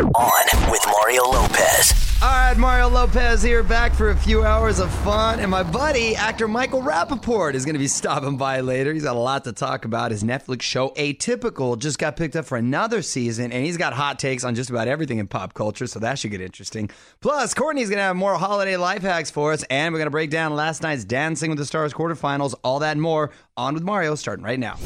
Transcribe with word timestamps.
On 0.00 0.70
with 0.70 0.80
Mario 0.86 1.24
Lopez. 1.24 1.92
All 2.22 2.28
right, 2.28 2.56
Mario 2.56 2.88
Lopez 2.88 3.42
here, 3.42 3.62
back 3.62 3.92
for 3.92 4.08
a 4.08 4.16
few 4.16 4.42
hours 4.42 4.78
of 4.78 4.90
fun. 5.00 5.38
And 5.38 5.50
my 5.50 5.62
buddy, 5.62 6.16
actor 6.16 6.48
Michael 6.48 6.80
Rapaport, 6.80 7.52
is 7.52 7.66
going 7.66 7.74
to 7.74 7.78
be 7.78 7.88
stopping 7.88 8.38
by 8.38 8.60
later. 8.60 8.94
He's 8.94 9.02
got 9.02 9.16
a 9.16 9.18
lot 9.18 9.44
to 9.44 9.52
talk 9.52 9.84
about. 9.84 10.10
His 10.10 10.24
Netflix 10.24 10.62
show, 10.62 10.90
Atypical, 10.90 11.78
just 11.78 11.98
got 11.98 12.16
picked 12.16 12.36
up 12.36 12.46
for 12.46 12.56
another 12.56 13.02
season, 13.02 13.52
and 13.52 13.66
he's 13.66 13.76
got 13.76 13.92
hot 13.92 14.18
takes 14.18 14.44
on 14.44 14.54
just 14.54 14.70
about 14.70 14.88
everything 14.88 15.18
in 15.18 15.26
pop 15.26 15.52
culture, 15.52 15.86
so 15.86 15.98
that 15.98 16.18
should 16.18 16.30
get 16.30 16.40
interesting. 16.40 16.88
Plus, 17.20 17.52
Courtney's 17.52 17.90
going 17.90 17.98
to 17.98 18.04
have 18.04 18.16
more 18.16 18.36
holiday 18.36 18.78
life 18.78 19.02
hacks 19.02 19.30
for 19.30 19.52
us, 19.52 19.62
and 19.64 19.92
we're 19.92 19.98
going 19.98 20.06
to 20.06 20.10
break 20.10 20.30
down 20.30 20.54
last 20.54 20.82
night's 20.82 21.04
Dancing 21.04 21.50
with 21.50 21.58
the 21.58 21.66
Stars 21.66 21.92
quarterfinals, 21.92 22.54
all 22.64 22.78
that 22.78 22.92
and 22.92 23.02
more. 23.02 23.30
On 23.58 23.74
with 23.74 23.82
Mario, 23.82 24.14
starting 24.14 24.44
right 24.44 24.58
now. 24.58 24.76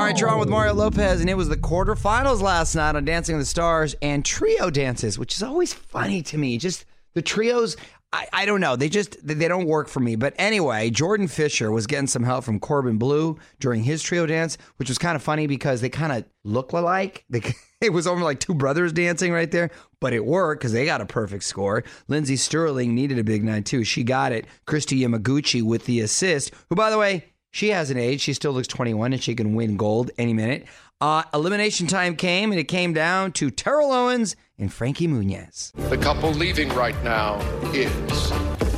All 0.00 0.06
right, 0.06 0.18
you're 0.18 0.30
on 0.30 0.40
with 0.40 0.48
Mario 0.48 0.72
Lopez, 0.72 1.20
and 1.20 1.28
it 1.28 1.36
was 1.36 1.50
the 1.50 1.58
quarterfinals 1.58 2.40
last 2.40 2.74
night 2.74 2.96
on 2.96 3.04
Dancing 3.04 3.36
with 3.36 3.44
the 3.44 3.50
Stars 3.50 3.94
and 4.00 4.24
trio 4.24 4.70
dances, 4.70 5.18
which 5.18 5.34
is 5.36 5.42
always 5.42 5.74
funny 5.74 6.22
to 6.22 6.38
me. 6.38 6.56
Just 6.56 6.86
the 7.12 7.20
trios, 7.20 7.76
I, 8.10 8.26
I 8.32 8.46
don't 8.46 8.62
know. 8.62 8.76
They 8.76 8.88
just 8.88 9.18
they 9.22 9.46
don't 9.46 9.66
work 9.66 9.88
for 9.88 10.00
me. 10.00 10.16
But 10.16 10.32
anyway, 10.38 10.88
Jordan 10.88 11.28
Fisher 11.28 11.70
was 11.70 11.86
getting 11.86 12.06
some 12.06 12.22
help 12.22 12.44
from 12.44 12.60
Corbin 12.60 12.96
Bleu 12.96 13.36
during 13.58 13.82
his 13.82 14.02
trio 14.02 14.24
dance, 14.24 14.56
which 14.78 14.88
was 14.88 14.96
kind 14.96 15.16
of 15.16 15.22
funny 15.22 15.46
because 15.46 15.82
they 15.82 15.90
kind 15.90 16.12
of 16.12 16.24
look 16.44 16.72
alike. 16.72 17.26
They, 17.30 17.42
it 17.82 17.92
was 17.92 18.06
almost 18.06 18.24
like 18.24 18.40
two 18.40 18.54
brothers 18.54 18.94
dancing 18.94 19.32
right 19.32 19.50
there, 19.50 19.70
but 20.00 20.14
it 20.14 20.24
worked 20.24 20.62
because 20.62 20.72
they 20.72 20.86
got 20.86 21.02
a 21.02 21.06
perfect 21.06 21.44
score. 21.44 21.84
Lindsey 22.08 22.36
Stirling 22.36 22.94
needed 22.94 23.18
a 23.18 23.24
big 23.24 23.44
night 23.44 23.66
too. 23.66 23.84
She 23.84 24.02
got 24.02 24.32
it. 24.32 24.46
Kristi 24.66 25.00
Yamaguchi 25.00 25.62
with 25.62 25.84
the 25.84 26.00
assist, 26.00 26.52
who, 26.70 26.74
by 26.74 26.88
the 26.88 26.98
way, 26.98 27.26
she 27.50 27.68
hasn't 27.68 27.98
aged. 27.98 28.22
She 28.22 28.32
still 28.32 28.52
looks 28.52 28.68
21 28.68 29.12
and 29.12 29.22
she 29.22 29.34
can 29.34 29.54
win 29.54 29.76
gold 29.76 30.10
any 30.18 30.32
minute. 30.32 30.66
Uh, 31.00 31.22
elimination 31.32 31.86
time 31.86 32.14
came 32.14 32.50
and 32.52 32.60
it 32.60 32.64
came 32.64 32.92
down 32.92 33.32
to 33.32 33.50
Terrell 33.50 33.90
Owens 33.92 34.36
and 34.58 34.72
Frankie 34.72 35.08
Muniz. 35.08 35.72
The 35.88 35.96
couple 35.96 36.30
leaving 36.32 36.68
right 36.70 37.00
now 37.02 37.40
is 37.72 37.90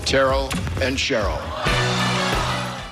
Terrell 0.05 0.45
and 0.81 0.97
Cheryl. 0.97 1.41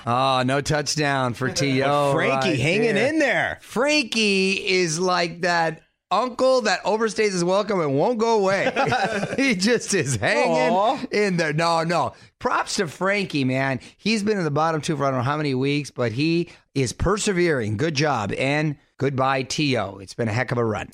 Oh, 0.06 0.42
no 0.44 0.60
touchdown 0.60 1.34
for 1.34 1.48
T.O. 1.52 2.12
Frankie 2.12 2.48
right 2.50 2.58
hanging 2.58 2.94
there. 2.94 3.08
in 3.08 3.18
there. 3.18 3.58
Frankie 3.60 4.52
is 4.54 4.98
like 4.98 5.42
that 5.42 5.82
uncle 6.10 6.62
that 6.62 6.82
overstays 6.84 7.32
his 7.32 7.44
welcome 7.44 7.80
and 7.80 7.94
won't 7.94 8.18
go 8.18 8.38
away. 8.38 8.72
he 9.36 9.54
just 9.54 9.94
is 9.94 10.16
hanging 10.16 10.72
Aw. 10.72 10.98
in 11.10 11.36
there. 11.36 11.52
No, 11.52 11.82
no. 11.84 12.12
Props 12.38 12.76
to 12.76 12.86
Frankie, 12.86 13.44
man. 13.44 13.80
He's 13.96 14.22
been 14.22 14.38
in 14.38 14.44
the 14.44 14.50
bottom 14.50 14.80
two 14.80 14.96
for 14.96 15.04
I 15.04 15.10
don't 15.10 15.18
know 15.18 15.24
how 15.24 15.36
many 15.36 15.54
weeks, 15.54 15.90
but 15.90 16.12
he 16.12 16.50
is 16.74 16.92
persevering. 16.92 17.76
Good 17.76 17.94
job. 17.94 18.32
And 18.32 18.76
goodbye, 18.98 19.42
T.O. 19.42 19.98
It's 19.98 20.14
been 20.14 20.28
a 20.28 20.32
heck 20.32 20.52
of 20.52 20.58
a 20.58 20.64
run. 20.64 20.88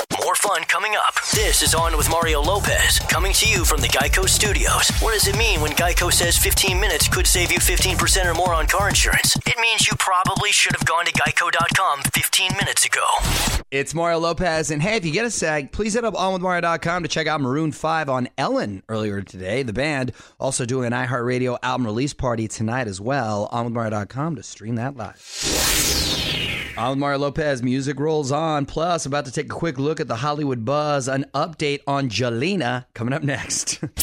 Fun 0.47 0.63
coming 0.65 0.95
up. 0.95 1.15
This 1.35 1.61
is 1.61 1.75
On 1.75 1.97
with 1.97 2.09
Mario 2.09 2.41
Lopez, 2.41 3.01
coming 3.09 3.33
to 3.33 3.49
you 3.49 3.65
from 3.65 3.81
the 3.81 3.89
Geico 3.89 4.29
Studios. 4.29 4.91
What 5.01 5.13
does 5.13 5.27
it 5.27 5.37
mean 5.37 5.61
when 5.61 5.73
Geico 5.73 6.13
says 6.13 6.39
15 6.39 6.79
minutes 6.79 7.09
could 7.09 7.27
save 7.27 7.51
you 7.51 7.59
15% 7.59 8.27
or 8.27 8.35
more 8.35 8.55
on 8.55 8.69
car 8.69 8.89
insurance? 8.89 9.35
It 9.45 9.57
means 9.61 9.89
you 9.89 9.95
probably 9.99 10.53
should 10.53 10.77
have 10.77 10.87
gone 10.87 11.05
to 11.07 11.13
geico.com 11.13 12.03
15 12.15 12.53
minutes 12.53 12.85
ago. 12.85 13.05
It's 13.73 13.93
Mario 13.93 14.21
Lopez. 14.21 14.71
And 14.71 14.81
hey, 14.81 14.97
if 14.97 15.05
you 15.05 15.11
get 15.11 15.25
a 15.25 15.33
sec, 15.33 15.73
please 15.73 15.95
hit 15.95 16.05
up 16.05 16.15
onwithmario.com 16.15 17.03
to 17.03 17.09
check 17.09 17.27
out 17.27 17.41
Maroon 17.41 17.73
5 17.73 18.09
on 18.09 18.29
Ellen 18.39 18.85
earlier 18.89 19.23
today. 19.23 19.65
The 19.65 19.73
band 19.73 20.13
also 20.39 20.65
doing 20.65 20.87
an 20.87 20.93
iHeartRadio 20.93 21.59
album 21.65 21.87
release 21.87 22.15
party 22.15 22.47
tonight 22.47 22.87
as 22.87 23.01
well. 23.01 23.49
Onwithmario.com 23.53 24.37
to 24.37 24.45
stream 24.45 24.77
that 24.77 24.97
live. 24.97 26.16
Mario 26.77 27.19
Lopez, 27.19 27.63
music 27.63 27.99
rolls 27.99 28.31
on. 28.31 28.67
Plus, 28.67 29.07
about 29.07 29.25
to 29.25 29.33
take 29.33 29.47
a 29.47 29.49
quick 29.49 29.79
look 29.79 29.99
at 29.99 30.09
the 30.09 30.17
Hollywood 30.17 30.65
buzz. 30.65 31.09
An 31.09 31.25
update 31.35 31.81
on 31.87 32.09
Jelena 32.11 32.85
coming 32.95 33.15
up 33.15 33.23
next. 33.23 33.81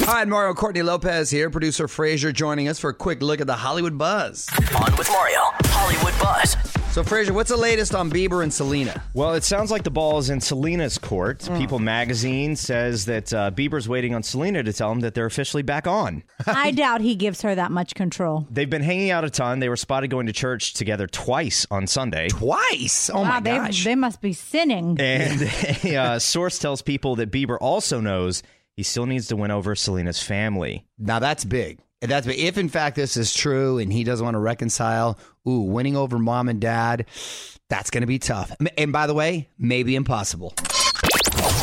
Hi, 0.00 0.24
Mario 0.24 0.54
Courtney 0.54 0.82
Lopez 0.82 1.30
here. 1.30 1.50
Producer 1.50 1.88
Frazier 1.88 2.32
joining 2.32 2.68
us 2.68 2.78
for 2.78 2.90
a 2.90 2.94
quick 2.94 3.20
look 3.20 3.40
at 3.40 3.46
the 3.46 3.56
Hollywood 3.56 3.98
buzz. 3.98 4.48
On 4.76 4.96
with 4.96 5.08
Mario, 5.10 5.40
Hollywood 5.64 6.14
Buzz. 6.20 6.77
So, 6.98 7.04
Frazier, 7.04 7.32
what's 7.32 7.50
the 7.50 7.56
latest 7.56 7.94
on 7.94 8.10
Bieber 8.10 8.42
and 8.42 8.52
Selena? 8.52 9.04
Well, 9.14 9.34
it 9.34 9.44
sounds 9.44 9.70
like 9.70 9.84
the 9.84 9.90
ball 9.90 10.18
is 10.18 10.30
in 10.30 10.40
Selena's 10.40 10.98
court. 10.98 11.38
Mm. 11.38 11.56
People 11.56 11.78
magazine 11.78 12.56
says 12.56 13.04
that 13.04 13.32
uh, 13.32 13.52
Bieber's 13.52 13.88
waiting 13.88 14.16
on 14.16 14.24
Selena 14.24 14.64
to 14.64 14.72
tell 14.72 14.90
him 14.90 14.98
that 14.98 15.14
they're 15.14 15.26
officially 15.26 15.62
back 15.62 15.86
on. 15.86 16.24
I 16.48 16.72
doubt 16.72 17.00
he 17.00 17.14
gives 17.14 17.42
her 17.42 17.54
that 17.54 17.70
much 17.70 17.94
control. 17.94 18.48
They've 18.50 18.68
been 18.68 18.82
hanging 18.82 19.12
out 19.12 19.22
a 19.22 19.30
ton. 19.30 19.60
They 19.60 19.68
were 19.68 19.76
spotted 19.76 20.10
going 20.10 20.26
to 20.26 20.32
church 20.32 20.74
together 20.74 21.06
twice 21.06 21.68
on 21.70 21.86
Sunday. 21.86 22.30
Twice. 22.30 23.10
Oh 23.10 23.24
my 23.24 23.38
wow, 23.38 23.40
they, 23.42 23.56
gosh. 23.58 23.84
they 23.84 23.94
must 23.94 24.20
be 24.20 24.32
sinning. 24.32 24.96
And 24.98 25.42
a 25.84 25.96
uh, 25.96 26.18
source 26.18 26.58
tells 26.58 26.82
people 26.82 27.14
that 27.14 27.30
Bieber 27.30 27.58
also 27.60 28.00
knows 28.00 28.42
he 28.74 28.82
still 28.82 29.06
needs 29.06 29.28
to 29.28 29.36
win 29.36 29.52
over 29.52 29.76
Selena's 29.76 30.20
family. 30.20 30.84
Now 30.98 31.20
that's 31.20 31.44
big. 31.44 31.78
That's. 32.00 32.26
If 32.26 32.58
in 32.58 32.68
fact 32.68 32.96
this 32.96 33.16
is 33.16 33.34
true 33.34 33.78
and 33.78 33.92
he 33.92 34.04
doesn't 34.04 34.24
want 34.24 34.34
to 34.34 34.40
reconcile, 34.40 35.18
ooh, 35.46 35.60
winning 35.60 35.96
over 35.96 36.18
mom 36.18 36.48
and 36.48 36.60
dad, 36.60 37.06
that's 37.68 37.90
going 37.90 38.02
to 38.02 38.06
be 38.06 38.18
tough. 38.18 38.54
And 38.76 38.92
by 38.92 39.06
the 39.06 39.14
way, 39.14 39.48
maybe 39.58 39.96
impossible. 39.96 40.54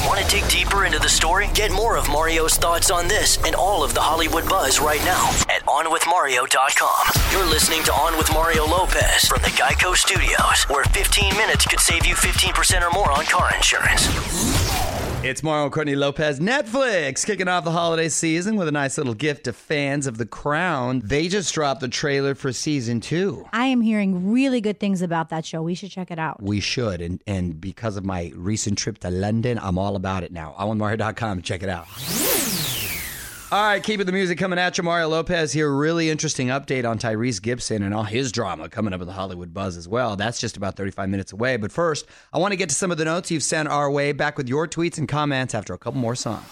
Want 0.06 0.20
to 0.24 0.28
dig 0.30 0.48
deeper 0.50 0.86
into 0.86 1.00
the 1.00 1.10
story? 1.10 1.50
Get 1.54 1.72
more 1.72 1.98
of 1.98 2.08
Mario's 2.10 2.56
thoughts 2.56 2.92
on 2.92 3.08
this 3.08 3.38
and 3.44 3.56
all 3.56 3.84
of 3.84 3.94
the 3.94 4.02
Hollywood 4.02 4.48
buzz 4.48 4.80
right 4.80 5.04
now 5.04 5.30
at 5.50 5.64
OnWithMario.com. 5.66 7.32
You're 7.32 7.50
listening 7.50 7.84
to 7.84 7.94
On 7.94 8.18
with 8.18 8.32
Mario 8.32 8.66
Lopez 8.66 9.26
from 9.26 9.42
the 9.42 9.50
Geico 9.50 9.96
Studios, 9.96 10.64
where 10.70 10.84
15 10.86 11.36
minutes 11.38 11.66
could 11.66 11.80
save 11.80 12.06
you 12.06 12.16
15% 12.16 12.82
or 12.82 12.92
more 12.92 13.12
on 13.12 13.26
car 13.26 13.52
insurance. 13.56 14.65
It's 15.26 15.42
Mario 15.42 15.72
Courtney 15.72 15.96
Lopez. 15.96 16.40
Netflix 16.40 17.26
kicking 17.26 17.48
off 17.48 17.64
the 17.64 17.72
holiday 17.72 18.10
season 18.10 18.58
with 18.58 18.68
a 18.68 18.72
nice 18.72 18.96
little 18.96 19.16
gift 19.16 19.46
to 19.46 19.54
fans 19.54 20.06
of 20.06 20.20
The 20.20 20.26
Crown. 20.28 21.02
They 21.04 21.30
just 21.30 21.52
dropped 21.52 21.82
the 21.82 21.88
trailer 21.88 22.36
for 22.36 22.54
season 22.54 23.02
two. 23.02 23.44
I 23.52 23.66
am 23.66 23.82
hearing 23.82 24.32
really 24.32 24.62
good 24.62 24.80
things 24.80 25.02
about 25.02 25.30
that 25.30 25.44
show. 25.44 25.64
We 25.64 25.74
should 25.74 25.90
check 25.90 26.12
it 26.12 26.20
out. 26.20 26.44
We 26.44 26.60
should. 26.60 27.02
And, 27.02 27.24
and 27.26 27.60
because 27.60 27.98
of 27.98 28.06
my 28.06 28.34
recent 28.36 28.78
trip 28.78 29.00
to 29.00 29.10
London, 29.10 29.58
I'm 29.60 29.80
all 29.80 29.96
about 29.96 30.22
it 30.22 30.32
now. 30.32 30.54
OnWithMario.com. 30.60 31.42
Check 31.42 31.64
it 31.64 31.70
out. 31.70 31.88
All 33.56 33.64
right, 33.64 33.82
keeping 33.82 34.06
the 34.06 34.12
music 34.12 34.38
coming 34.38 34.60
at 34.60 34.78
you. 34.78 34.84
Mario 34.84 35.08
Lopez 35.08 35.54
here. 35.54 35.74
Really 35.74 36.10
interesting 36.10 36.50
update 36.50 36.84
on 36.84 37.00
Tyrese 37.00 37.42
Gibson 37.42 37.84
and 37.84 37.94
all 37.94 38.04
his 38.04 38.34
drama 38.34 38.68
coming 38.68 38.94
up 38.94 39.00
in 39.00 39.08
the 39.08 39.14
Hollywood 39.14 39.54
buzz 39.54 39.78
as 39.78 39.88
well. 39.88 40.18
That's 40.18 40.42
just 40.42 40.58
about 40.58 40.76
35 40.76 41.08
minutes 41.08 41.32
away. 41.32 41.56
But 41.56 41.72
first, 41.72 42.06
I 42.34 42.38
want 42.38 42.52
to 42.52 42.58
get 42.58 42.68
to 42.68 42.76
some 42.76 42.92
of 42.92 42.98
the 42.98 43.06
notes 43.06 43.32
you've 43.32 43.44
sent 43.44 43.70
our 43.70 43.90
way. 43.90 44.12
Back 44.12 44.38
with 44.38 44.50
your 44.50 44.68
tweets 44.68 44.98
and 44.98 45.08
comments 45.08 45.56
after 45.56 45.74
a 45.74 45.78
couple 45.78 46.02
more 46.02 46.16
songs. 46.16 46.44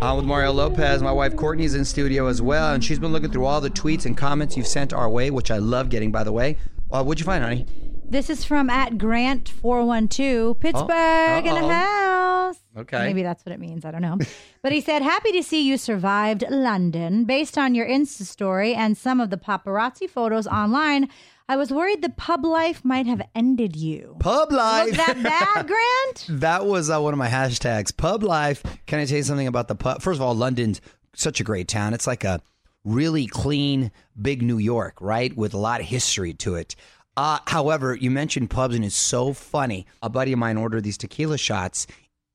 On 0.00 0.16
with 0.16 0.24
Mario 0.24 0.52
Lopez. 0.52 1.02
My 1.02 1.12
wife 1.12 1.36
Courtney's 1.36 1.74
in 1.74 1.84
studio 1.84 2.26
as 2.26 2.40
well, 2.40 2.72
and 2.72 2.82
she's 2.82 2.98
been 2.98 3.12
looking 3.12 3.30
through 3.30 3.44
all 3.44 3.60
the 3.60 3.68
tweets 3.68 4.06
and 4.06 4.16
comments 4.16 4.56
you've 4.56 4.66
sent 4.66 4.94
our 4.94 5.10
way, 5.10 5.30
which 5.30 5.50
I 5.50 5.58
love 5.58 5.90
getting, 5.90 6.10
by 6.10 6.24
the 6.24 6.32
way. 6.32 6.56
Uh, 6.90 7.04
what'd 7.04 7.20
you 7.20 7.26
find, 7.26 7.44
honey? 7.44 7.66
This 8.10 8.30
is 8.30 8.42
from 8.42 8.70
at 8.70 8.92
Grant412, 8.92 10.58
Pittsburgh 10.58 11.46
in 11.46 11.54
the 11.54 11.68
house. 11.68 12.56
Okay. 12.74 13.04
Maybe 13.04 13.22
that's 13.22 13.44
what 13.44 13.52
it 13.52 13.60
means. 13.60 13.84
I 13.84 13.90
don't 13.90 14.00
know. 14.00 14.16
but 14.62 14.72
he 14.72 14.80
said, 14.80 15.02
Happy 15.02 15.30
to 15.32 15.42
see 15.42 15.62
you 15.62 15.76
survived 15.76 16.42
London. 16.48 17.24
Based 17.24 17.58
on 17.58 17.74
your 17.74 17.86
Insta 17.86 18.22
story 18.22 18.74
and 18.74 18.96
some 18.96 19.20
of 19.20 19.28
the 19.28 19.36
paparazzi 19.36 20.08
photos 20.08 20.46
online, 20.46 21.10
I 21.50 21.56
was 21.56 21.70
worried 21.70 22.00
the 22.00 22.08
pub 22.08 22.46
life 22.46 22.82
might 22.82 23.06
have 23.06 23.20
ended 23.34 23.76
you. 23.76 24.16
Pub 24.20 24.52
life. 24.52 24.86
Look 24.86 24.96
that 24.96 25.22
bad, 25.22 25.66
Grant? 26.26 26.40
That 26.40 26.64
was 26.64 26.88
uh, 26.88 27.00
one 27.00 27.12
of 27.12 27.18
my 27.18 27.28
hashtags. 27.28 27.94
Pub 27.94 28.22
life. 28.22 28.62
Can 28.86 29.00
I 29.00 29.04
tell 29.04 29.18
you 29.18 29.22
something 29.22 29.46
about 29.46 29.68
the 29.68 29.74
pub? 29.74 30.00
First 30.00 30.16
of 30.16 30.22
all, 30.22 30.34
London's 30.34 30.80
such 31.14 31.40
a 31.40 31.44
great 31.44 31.68
town. 31.68 31.92
It's 31.92 32.06
like 32.06 32.24
a 32.24 32.40
really 32.84 33.26
clean, 33.26 33.90
big 34.20 34.40
New 34.40 34.58
York, 34.58 34.96
right? 35.00 35.36
With 35.36 35.52
a 35.52 35.58
lot 35.58 35.80
of 35.80 35.86
history 35.86 36.32
to 36.34 36.54
it. 36.54 36.74
Uh, 37.18 37.40
however, 37.48 37.96
you 37.96 38.12
mentioned 38.12 38.48
pubs, 38.48 38.76
and 38.76 38.84
it's 38.84 38.94
so 38.96 39.32
funny. 39.32 39.86
A 40.02 40.08
buddy 40.08 40.32
of 40.32 40.38
mine 40.38 40.56
ordered 40.56 40.84
these 40.84 40.96
tequila 40.96 41.36
shots, 41.36 41.88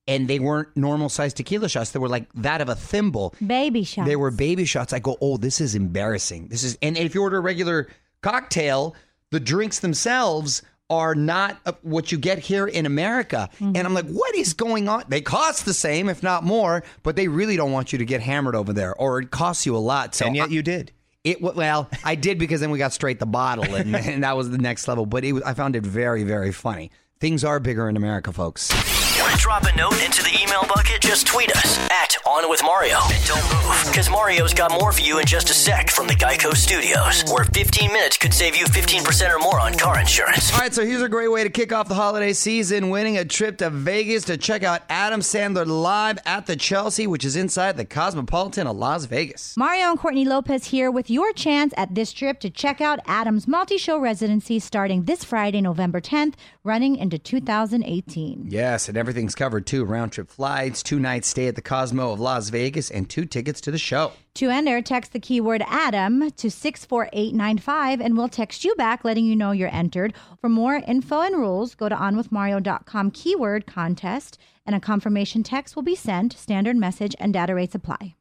and 0.10 0.28
they 0.28 0.40
weren't 0.40 0.76
normal 0.76 1.08
sized 1.08 1.38
tequila 1.38 1.70
shots. 1.70 1.92
They 1.92 2.00
were 2.00 2.10
like 2.10 2.26
that 2.34 2.60
of 2.60 2.68
a 2.68 2.76
thimble. 2.76 3.34
Baby 3.46 3.86
shots. 3.86 4.06
They 4.10 4.18
were 4.18 4.30
baby 4.30 4.66
shots. 4.66 4.92
I 4.92 5.00
go, 5.00 5.16
oh, 5.22 5.38
this 5.38 5.62
is 5.62 5.74
embarrassing. 5.74 6.50
This 6.50 6.64
is, 6.66 6.78
and 6.82 6.98
if 6.98 7.16
you 7.16 7.22
order 7.22 7.38
a 7.38 7.40
regular 7.40 7.88
cocktail, 8.22 8.94
the 9.32 9.40
drinks 9.40 9.80
themselves 9.80 10.62
are 10.90 11.16
not 11.16 11.62
uh, 11.66 11.72
what 11.82 12.12
you 12.12 12.18
get 12.18 12.40
here 12.40 12.68
in 12.68 12.86
America. 12.86 13.50
And 13.62 13.78
I'm 13.78 13.94
like, 13.94 14.08
what 14.10 14.36
is 14.36 14.54
going 14.54 14.90
on? 14.90 15.06
They 15.08 15.22
cost 15.22 15.64
the 15.64 15.74
same, 15.74 16.10
if 16.10 16.22
not 16.22 16.44
more, 16.44 16.84
but 17.04 17.16
they 17.16 17.30
really 17.30 17.56
don't 17.56 17.72
want 17.72 17.94
you 17.94 18.00
to 18.00 18.06
get 18.06 18.20
hammered 18.20 18.54
over 18.54 18.74
there, 18.74 18.94
or 18.96 19.22
it 19.22 19.32
costs 19.32 19.66
you 19.66 19.78
a 19.78 19.80
lot. 19.80 20.14
So 20.14 20.26
and 20.26 20.36
yet 20.36 20.50
I- 20.50 20.52
you 20.52 20.62
did. 20.62 20.92
It 21.24 21.42
well, 21.42 21.90
I 22.04 22.16
did 22.16 22.38
because 22.38 22.62
then 22.62 22.72
we 22.72 22.78
got 22.78 22.94
straight 22.94 23.20
the 23.20 23.26
bottle, 23.26 23.76
and, 23.76 23.96
and 23.96 24.24
that 24.24 24.36
was 24.36 24.50
the 24.50 24.58
next 24.58 24.88
level. 24.88 25.06
But 25.06 25.24
it 25.24 25.42
I 25.46 25.54
found 25.54 25.76
it 25.76 25.86
very, 25.86 26.24
very 26.24 26.52
funny. 26.52 26.92
Things 27.20 27.44
are 27.44 27.60
bigger 27.60 27.88
in 27.88 27.96
America, 27.96 28.34
folks. 28.34 28.93
Want 29.34 29.42
Drop 29.42 29.64
a 29.64 29.76
note 29.76 30.04
into 30.04 30.22
the 30.24 30.38
email 30.42 30.64
bucket. 30.68 31.02
Just 31.02 31.26
tweet 31.28 31.52
us 31.52 31.78
at 31.90 32.16
On 32.26 32.50
With 32.50 32.62
Mario. 32.64 33.00
And 33.12 33.26
don't 33.26 33.44
move, 33.44 33.84
because 33.88 34.10
Mario's 34.10 34.54
got 34.54 34.72
more 34.72 34.92
for 34.92 35.02
you 35.02 35.20
in 35.20 35.26
just 35.26 35.50
a 35.50 35.54
sec 35.54 35.90
from 35.90 36.08
the 36.08 36.14
Geico 36.14 36.56
Studios, 36.56 37.24
where 37.32 37.44
15 37.46 37.92
minutes 37.92 38.18
could 38.18 38.34
save 38.34 38.56
you 38.56 38.66
15% 38.66 39.34
or 39.36 39.40
more 39.40 39.60
on 39.60 39.74
car 39.74 40.00
insurance. 40.00 40.54
All 40.54 40.60
right, 40.60 40.74
so 40.74 40.86
here's 40.86 41.02
a 41.02 41.10
great 41.10 41.32
way 41.32 41.44
to 41.44 41.50
kick 41.50 41.74
off 41.74 41.88
the 41.88 41.96
holiday 41.96 42.32
season 42.34 42.90
winning 42.90 43.18
a 43.18 43.26
trip 43.26 43.58
to 43.58 43.70
Vegas 43.70 44.24
to 44.26 44.38
check 44.38 44.64
out 44.64 44.84
Adam 44.88 45.20
Sandler 45.22 45.66
live 45.66 46.20
at 46.26 46.46
the 46.46 46.56
Chelsea, 46.56 47.08
which 47.08 47.26
is 47.26 47.36
inside 47.36 47.76
the 47.76 47.86
Cosmopolitan 47.86 48.68
of 48.68 48.78
Las 48.78 49.06
Vegas. 49.06 49.58
Mario 49.58 49.90
and 49.90 50.00
Courtney 50.00 50.26
Lopez 50.26 50.66
here 50.66 50.92
with 50.92 51.10
your 51.10 51.34
chance 51.34 51.74
at 51.76 51.96
this 51.96 52.14
trip 52.14 52.40
to 52.40 52.50
check 52.50 52.82
out 52.82 53.00
Adam's 53.08 53.48
multi 53.48 53.78
show 53.78 53.98
residency 53.98 54.60
starting 54.60 55.04
this 55.06 55.24
Friday, 55.24 55.60
November 55.60 56.00
10th, 56.00 56.36
running 56.64 56.96
into 56.96 57.18
2018. 57.18 58.48
Yes, 58.50 58.88
and 58.88 58.98
everything's 59.24 59.36
covered 59.36 59.66
too 59.66 59.86
round 59.86 60.12
trip 60.12 60.30
flights, 60.30 60.84
two 60.84 61.00
nights 61.00 61.30
stay 61.30 61.48
at 61.48 61.56
the 61.56 61.62
Cosmo 61.62 62.12
of 62.12 62.20
Las 62.20 62.50
Vegas, 62.50 62.92
and 62.92 63.10
two 63.10 63.24
tickets 63.24 63.62
to 63.62 63.72
the 63.72 63.78
show. 63.78 64.12
To 64.36 64.50
enter, 64.50 64.82
text 64.82 65.14
the 65.14 65.20
keyword 65.20 65.64
Adam 65.66 66.30
to 66.32 66.52
64895 66.52 68.02
and 68.02 68.18
we'll 68.18 68.28
text 68.28 68.66
you 68.66 68.76
back 68.76 69.06
letting 69.06 69.26
you 69.26 69.36
know 69.36 69.52
you're 69.52 69.74
entered. 69.74 70.14
For 70.42 70.50
more 70.50 70.76
info 70.76 71.22
and 71.22 71.38
rules, 71.38 71.74
go 71.74 71.88
to 71.88 71.96
onwithmario.com 71.96 73.12
keyword 73.12 73.66
contest 73.66 74.38
and 74.66 74.76
a 74.76 74.82
confirmation 74.82 75.44
text 75.44 75.78
will 75.78 75.84
be 75.84 75.96
sent. 75.96 76.34
Standard 76.34 76.76
message 76.76 77.16
and 77.18 77.32
data 77.32 77.56
rates 77.56 77.76
apply. 77.76 78.16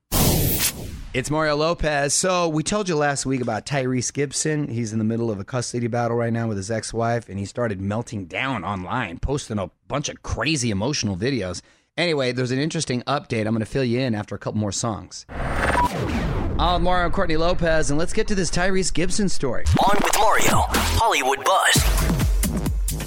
It's 1.14 1.30
Mario 1.30 1.56
Lopez. 1.56 2.14
So 2.14 2.48
we 2.48 2.62
told 2.62 2.88
you 2.88 2.96
last 2.96 3.26
week 3.26 3.42
about 3.42 3.66
Tyrese 3.66 4.10
Gibson. 4.14 4.68
He's 4.68 4.94
in 4.94 4.98
the 4.98 5.04
middle 5.04 5.30
of 5.30 5.38
a 5.38 5.44
custody 5.44 5.86
battle 5.86 6.16
right 6.16 6.32
now 6.32 6.48
with 6.48 6.56
his 6.56 6.70
ex-wife, 6.70 7.28
and 7.28 7.38
he 7.38 7.44
started 7.44 7.82
melting 7.82 8.24
down 8.24 8.64
online, 8.64 9.18
posting 9.18 9.58
a 9.58 9.70
bunch 9.88 10.08
of 10.08 10.22
crazy 10.22 10.70
emotional 10.70 11.14
videos. 11.14 11.60
Anyway, 11.98 12.32
there's 12.32 12.50
an 12.50 12.58
interesting 12.58 13.02
update. 13.02 13.46
I'm 13.46 13.52
going 13.52 13.60
to 13.60 13.66
fill 13.66 13.84
you 13.84 14.00
in 14.00 14.14
after 14.14 14.34
a 14.34 14.38
couple 14.38 14.58
more 14.58 14.72
songs. 14.72 15.26
I'm 15.28 16.82
Mario 16.82 17.10
Courtney 17.10 17.36
Lopez, 17.36 17.90
and 17.90 17.98
let's 17.98 18.14
get 18.14 18.26
to 18.28 18.34
this 18.34 18.50
Tyrese 18.50 18.94
Gibson 18.94 19.28
story. 19.28 19.66
On 19.84 19.96
with 20.02 20.16
Mario, 20.16 20.64
Hollywood 20.96 21.44
Buzz. 21.44 22.21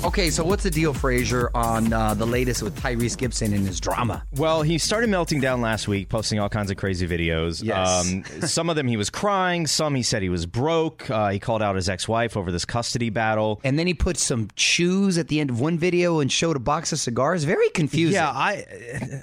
Okay, 0.05 0.29
so 0.29 0.43
what's 0.43 0.61
the 0.61 0.69
deal, 0.69 0.93
Frazier, 0.93 1.49
on 1.55 1.91
uh, 1.91 2.13
the 2.13 2.27
latest 2.27 2.61
with 2.61 2.79
Tyrese 2.79 3.17
Gibson 3.17 3.53
and 3.53 3.65
his 3.65 3.79
drama? 3.79 4.23
Well, 4.35 4.61
he 4.61 4.77
started 4.77 5.09
melting 5.09 5.41
down 5.41 5.61
last 5.61 5.87
week, 5.87 6.09
posting 6.09 6.39
all 6.39 6.47
kinds 6.47 6.69
of 6.69 6.77
crazy 6.77 7.07
videos. 7.07 7.63
Yes. 7.63 8.07
Um, 8.07 8.23
some 8.47 8.69
of 8.69 8.75
them 8.75 8.87
he 8.87 8.97
was 8.97 9.09
crying. 9.09 9.65
Some 9.65 9.95
he 9.95 10.03
said 10.03 10.21
he 10.21 10.29
was 10.29 10.45
broke. 10.45 11.09
Uh, 11.09 11.29
he 11.29 11.39
called 11.39 11.63
out 11.63 11.75
his 11.75 11.89
ex-wife 11.89 12.37
over 12.37 12.51
this 12.51 12.65
custody 12.65 13.09
battle. 13.09 13.59
And 13.63 13.79
then 13.79 13.87
he 13.87 13.95
put 13.95 14.17
some 14.17 14.49
shoes 14.55 15.17
at 15.17 15.27
the 15.27 15.39
end 15.39 15.49
of 15.49 15.59
one 15.59 15.79
video 15.79 16.19
and 16.19 16.31
showed 16.31 16.55
a 16.55 16.59
box 16.59 16.93
of 16.93 16.99
cigars. 16.99 17.43
Very 17.43 17.69
confusing. 17.69 18.13
Yeah, 18.13 18.29
I 18.29 18.63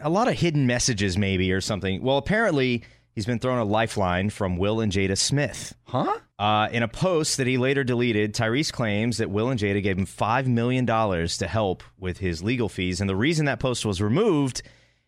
a 0.02 0.10
lot 0.10 0.26
of 0.26 0.34
hidden 0.34 0.66
messages 0.66 1.16
maybe 1.16 1.52
or 1.52 1.60
something. 1.60 2.02
Well, 2.02 2.16
apparently 2.16 2.82
he's 3.14 3.26
been 3.26 3.38
thrown 3.38 3.58
a 3.58 3.64
lifeline 3.64 4.30
from 4.30 4.56
Will 4.56 4.80
and 4.80 4.92
Jada 4.92 5.16
Smith. 5.16 5.74
Huh? 5.84 6.18
Uh, 6.38 6.68
in 6.72 6.82
a 6.82 6.88
post 6.88 7.36
that 7.36 7.46
he 7.46 7.58
later 7.58 7.84
deleted, 7.84 8.34
Tyrese 8.34 8.72
claims 8.72 9.18
that 9.18 9.30
Will 9.30 9.50
and 9.50 9.60
Jada 9.60 9.82
gave 9.82 9.98
him 9.98 10.06
$5 10.06 10.46
million 10.46 10.86
to 10.86 11.46
help 11.46 11.82
with 11.98 12.18
his 12.18 12.42
legal 12.42 12.68
fees. 12.68 13.00
And 13.00 13.08
the 13.08 13.16
reason 13.16 13.46
that 13.46 13.60
post 13.60 13.86
was 13.86 14.00
removed 14.02 14.62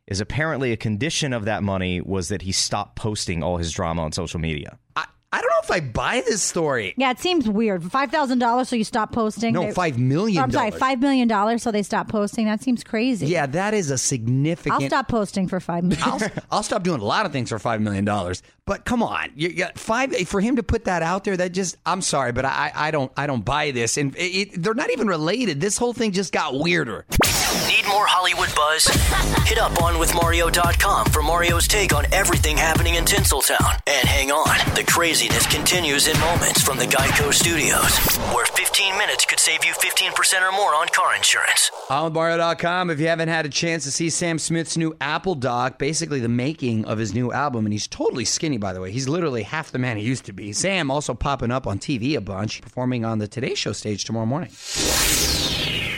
is 0.06 0.20
apparently 0.20 0.72
a 0.72 0.76
condition 0.76 1.32
of 1.32 1.46
that 1.46 1.62
money 1.62 2.00
was 2.00 2.28
that 2.28 2.42
he 2.42 2.52
stopped 2.52 2.96
posting 2.96 3.42
all 3.42 3.56
his 3.56 3.72
drama 3.72 4.02
on 4.02 4.12
social 4.12 4.38
media. 4.38 4.78
I, 4.96 5.06
I 5.34 5.40
don't 5.40 5.50
know 5.50 5.60
if 5.64 5.70
I 5.72 5.80
buy 5.80 6.22
this 6.24 6.42
story. 6.42 6.94
Yeah, 6.96 7.10
it 7.10 7.18
seems 7.18 7.48
weird. 7.48 7.82
$5,000 7.82 8.66
so 8.66 8.76
you 8.76 8.84
stop 8.84 9.10
posting. 9.10 9.52
No, 9.54 9.62
They- 9.62 9.72
5 9.72 9.98
million. 9.98 10.40
I'm 10.40 10.52
sorry, 10.52 10.70
$5 10.70 11.00
million 11.00 11.58
so 11.58 11.72
they 11.72 11.82
stop 11.82 12.08
posting. 12.08 12.46
That 12.46 12.62
seems 12.62 12.84
crazy. 12.84 13.26
Yeah, 13.26 13.46
that 13.46 13.74
is 13.74 13.90
a 13.90 13.98
significant. 13.98 14.80
I'll 14.80 14.88
stop 14.88 15.08
posting 15.08 15.48
for 15.48 15.58
$5 15.58 15.82
million. 15.82 15.98
I'll, 16.04 16.20
I'll 16.58 16.62
stop 16.62 16.84
doing 16.84 17.00
a 17.00 17.04
lot 17.04 17.26
of 17.26 17.32
things 17.32 17.48
for 17.50 17.58
five 17.58 17.80
million 17.80 18.04
dollars. 18.04 18.42
But 18.66 18.84
come 18.84 19.02
on, 19.02 19.30
you 19.34 19.52
got 19.52 19.78
five 19.78 20.14
for 20.28 20.40
him 20.40 20.56
to 20.56 20.62
put 20.62 20.84
that 20.84 21.02
out 21.02 21.24
there. 21.24 21.36
That 21.36 21.52
just 21.52 21.76
I'm 21.84 22.00
sorry, 22.00 22.32
but 22.32 22.44
I 22.44 22.72
I 22.74 22.90
don't 22.92 23.12
I 23.16 23.26
don't 23.26 23.44
buy 23.44 23.72
this, 23.72 23.98
and 23.98 24.14
it, 24.16 24.62
they're 24.62 24.72
not 24.74 24.90
even 24.90 25.06
related. 25.06 25.60
This 25.60 25.76
whole 25.76 25.92
thing 25.92 26.12
just 26.12 26.32
got 26.32 26.54
weirder. 26.58 27.04
More 27.94 28.06
Hollywood 28.08 28.52
buzz? 28.56 28.86
Hit 29.46 29.56
up 29.56 29.70
onwithmario.com 29.74 31.06
for 31.12 31.22
Mario's 31.22 31.68
take 31.68 31.94
on 31.94 32.12
everything 32.12 32.56
happening 32.56 32.96
in 32.96 33.04
Tinseltown. 33.04 33.80
And 33.86 34.08
hang 34.08 34.32
on, 34.32 34.74
the 34.74 34.82
craziness 34.82 35.46
continues 35.46 36.08
in 36.08 36.18
moments 36.18 36.60
from 36.60 36.76
the 36.76 36.86
Geico 36.86 37.32
Studios, 37.32 37.96
where 38.34 38.46
15 38.46 38.98
minutes 38.98 39.26
could 39.26 39.38
save 39.38 39.64
you 39.64 39.72
15% 39.74 40.42
or 40.42 40.50
more 40.50 40.74
on 40.74 40.88
car 40.88 41.14
insurance. 41.14 41.70
OnWithMario.com. 41.86 42.90
If 42.90 42.98
you 42.98 43.06
haven't 43.06 43.28
had 43.28 43.46
a 43.46 43.48
chance 43.48 43.84
to 43.84 43.92
see 43.92 44.10
Sam 44.10 44.40
Smith's 44.40 44.76
new 44.76 44.96
Apple 45.00 45.36
doc, 45.36 45.78
basically 45.78 46.18
the 46.18 46.28
making 46.28 46.86
of 46.86 46.98
his 46.98 47.14
new 47.14 47.30
album, 47.30 47.64
and 47.64 47.72
he's 47.72 47.86
totally 47.86 48.24
skinny, 48.24 48.58
by 48.58 48.72
the 48.72 48.80
way. 48.80 48.90
He's 48.90 49.08
literally 49.08 49.44
half 49.44 49.70
the 49.70 49.78
man 49.78 49.98
he 49.98 50.02
used 50.02 50.24
to 50.24 50.32
be. 50.32 50.52
Sam 50.52 50.90
also 50.90 51.14
popping 51.14 51.52
up 51.52 51.68
on 51.68 51.78
TV 51.78 52.16
a 52.16 52.20
bunch, 52.20 52.60
performing 52.60 53.04
on 53.04 53.20
the 53.20 53.28
Today 53.28 53.54
Show 53.54 53.70
stage 53.70 54.04
tomorrow 54.04 54.26
morning. 54.26 54.50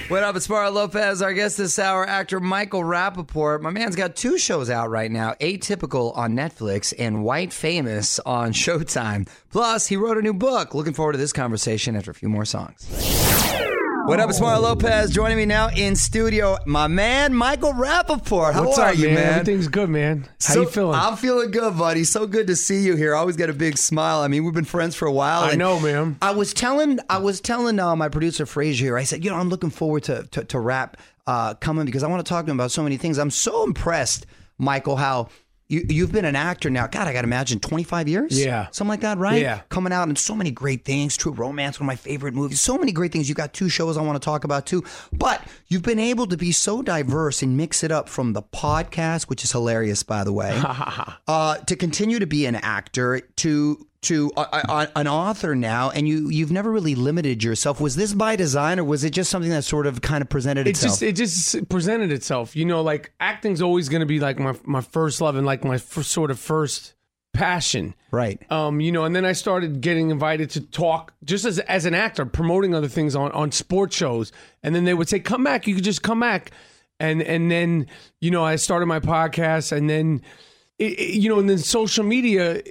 What 0.08 0.22
up, 0.22 0.36
it's 0.36 0.48
Mario 0.48 0.70
Lopez. 0.70 1.20
Our 1.20 1.32
guest 1.32 1.56
this 1.58 1.80
hour, 1.80 2.06
actor 2.06 2.38
Michael 2.38 2.82
Rapaport. 2.82 3.60
My 3.60 3.70
man's 3.70 3.96
got 3.96 4.14
two 4.14 4.38
shows 4.38 4.70
out 4.70 4.88
right 4.88 5.10
now 5.10 5.32
Atypical 5.40 6.16
on 6.16 6.34
Netflix 6.34 6.94
and 6.96 7.24
White 7.24 7.52
Famous 7.52 8.20
on 8.20 8.52
Showtime. 8.52 9.28
Plus, 9.50 9.88
he 9.88 9.96
wrote 9.96 10.16
a 10.16 10.22
new 10.22 10.34
book. 10.34 10.74
Looking 10.76 10.92
forward 10.94 11.12
to 11.12 11.18
this 11.18 11.32
conversation 11.32 11.96
after 11.96 12.12
a 12.12 12.14
few 12.14 12.28
more 12.28 12.44
songs. 12.44 12.86
What 14.06 14.20
up, 14.20 14.30
it's 14.30 14.40
Mario 14.40 14.60
Lopez. 14.60 15.10
Joining 15.10 15.36
me 15.36 15.46
now 15.46 15.68
in 15.68 15.96
studio, 15.96 16.56
my 16.64 16.86
man 16.86 17.34
Michael 17.34 17.72
Rapaport. 17.72 18.52
How 18.54 18.64
What's 18.64 18.78
are 18.78 18.90
up, 18.90 18.96
you, 18.96 19.08
man? 19.08 19.40
Everything's 19.40 19.66
good, 19.66 19.90
man. 19.90 20.28
How 20.40 20.54
So- 20.54 20.60
you 20.62 20.68
feeling? 20.68 20.98
I'm 20.98 21.16
feeling 21.16 21.50
good, 21.50 21.76
buddy. 21.76 22.04
So 22.04 22.26
good 22.26 22.46
to 22.46 22.54
see 22.56 22.82
you 22.82 22.94
here. 22.94 23.14
I 23.16 23.18
always 23.18 23.36
get 23.36 23.50
a 23.50 23.52
big 23.52 23.76
smile. 23.76 24.20
I 24.20 24.28
mean, 24.28 24.44
we've 24.44 24.54
been 24.54 24.64
friends 24.64 24.94
for 24.94 25.06
a 25.06 25.12
while. 25.12 25.42
I 25.42 25.54
know, 25.56 25.80
man. 25.80 26.16
I 26.22 26.30
was 26.30 26.54
telling, 26.54 27.00
I 27.10 27.18
was 27.18 27.40
telling 27.40 27.80
uh, 27.80 27.96
my 27.96 28.08
producer 28.08 28.46
Frazier. 28.46 28.96
I 28.96 29.02
said, 29.02 29.24
you 29.24 29.30
know, 29.30 29.36
I'm 29.36 29.48
looking 29.48 29.70
forward 29.70 30.04
to 30.04 30.22
to, 30.32 30.44
to 30.44 30.60
rap 30.60 30.96
uh, 31.26 31.54
coming 31.54 31.84
because 31.84 32.02
I 32.04 32.06
want 32.08 32.24
to 32.24 32.28
talk 32.28 32.44
to 32.46 32.50
him 32.52 32.56
about 32.60 32.70
so 32.70 32.82
many 32.84 32.96
things. 32.96 33.18
I'm 33.18 33.30
so 33.30 33.64
impressed, 33.64 34.24
Michael, 34.58 34.96
how. 34.96 35.28
You, 35.68 35.84
you've 35.88 36.12
been 36.12 36.24
an 36.24 36.36
actor 36.36 36.70
now. 36.70 36.86
God, 36.86 37.08
I 37.08 37.12
got 37.12 37.22
to 37.22 37.26
imagine 37.26 37.58
25 37.58 38.08
years? 38.08 38.38
Yeah. 38.44 38.68
Something 38.70 38.90
like 38.90 39.00
that, 39.00 39.18
right? 39.18 39.42
Yeah. 39.42 39.62
Coming 39.68 39.92
out 39.92 40.08
in 40.08 40.14
so 40.14 40.36
many 40.36 40.52
great 40.52 40.84
things. 40.84 41.16
True 41.16 41.32
Romance, 41.32 41.80
one 41.80 41.86
of 41.86 41.88
my 41.88 41.96
favorite 41.96 42.34
movies. 42.34 42.60
So 42.60 42.78
many 42.78 42.92
great 42.92 43.10
things. 43.10 43.28
You 43.28 43.34
got 43.34 43.52
two 43.52 43.68
shows 43.68 43.96
I 43.96 44.02
want 44.02 44.20
to 44.20 44.24
talk 44.24 44.44
about 44.44 44.66
too. 44.66 44.84
But 45.12 45.42
you've 45.66 45.82
been 45.82 45.98
able 45.98 46.28
to 46.28 46.36
be 46.36 46.52
so 46.52 46.82
diverse 46.82 47.42
and 47.42 47.56
mix 47.56 47.82
it 47.82 47.90
up 47.90 48.08
from 48.08 48.32
the 48.32 48.42
podcast, 48.42 49.24
which 49.24 49.42
is 49.42 49.50
hilarious, 49.50 50.04
by 50.04 50.22
the 50.22 50.32
way, 50.32 50.56
uh, 51.26 51.56
to 51.56 51.74
continue 51.74 52.20
to 52.20 52.26
be 52.26 52.46
an 52.46 52.54
actor, 52.54 53.20
to 53.20 53.86
to 54.06 54.30
uh, 54.36 54.46
uh, 54.68 54.86
an 54.96 55.06
author 55.06 55.54
now, 55.54 55.90
and 55.90 56.08
you 56.08 56.28
you've 56.30 56.50
never 56.52 56.70
really 56.70 56.94
limited 56.94 57.42
yourself. 57.44 57.80
Was 57.80 57.96
this 57.96 58.12
by 58.14 58.36
design, 58.36 58.78
or 58.80 58.84
was 58.84 59.04
it 59.04 59.10
just 59.10 59.30
something 59.30 59.50
that 59.50 59.64
sort 59.64 59.86
of 59.86 60.00
kind 60.02 60.22
of 60.22 60.28
presented 60.28 60.66
it 60.66 60.70
itself? 60.70 60.92
just 60.92 61.02
it 61.02 61.12
just 61.12 61.68
presented 61.68 62.10
itself. 62.12 62.56
You 62.56 62.64
know, 62.64 62.82
like 62.82 63.12
acting's 63.20 63.62
always 63.62 63.88
going 63.88 64.00
to 64.00 64.06
be 64.06 64.18
like 64.20 64.38
my 64.38 64.54
my 64.64 64.80
first 64.80 65.20
love 65.20 65.36
and 65.36 65.46
like 65.46 65.64
my 65.64 65.78
first, 65.78 66.10
sort 66.10 66.30
of 66.30 66.38
first 66.38 66.94
passion. 67.32 67.94
right. 68.10 68.40
Um, 68.50 68.80
you 68.80 68.90
know, 68.92 69.04
and 69.04 69.14
then 69.14 69.24
I 69.26 69.32
started 69.32 69.80
getting 69.82 70.10
invited 70.10 70.48
to 70.50 70.60
talk 70.62 71.12
just 71.24 71.44
as 71.44 71.58
as 71.60 71.84
an 71.84 71.94
actor, 71.94 72.24
promoting 72.26 72.74
other 72.74 72.88
things 72.88 73.14
on 73.14 73.30
on 73.32 73.52
sports 73.52 73.94
shows, 73.96 74.32
and 74.62 74.74
then 74.74 74.84
they 74.84 74.94
would 74.94 75.08
say, 75.08 75.20
"Come 75.20 75.44
back, 75.44 75.66
you 75.66 75.74
could 75.74 75.84
just 75.84 76.02
come 76.02 76.20
back," 76.20 76.50
and 76.98 77.22
and 77.22 77.50
then 77.50 77.86
you 78.20 78.30
know 78.30 78.42
I 78.44 78.56
started 78.56 78.86
my 78.86 79.00
podcast, 79.00 79.70
and 79.76 79.90
then 79.90 80.22
it, 80.78 80.92
it- 80.98 81.14
you 81.20 81.28
know, 81.28 81.38
and 81.38 81.48
then 81.50 81.58
social 81.58 82.04
media. 82.04 82.62